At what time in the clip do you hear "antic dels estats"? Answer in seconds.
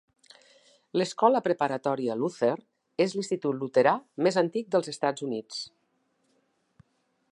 4.45-5.27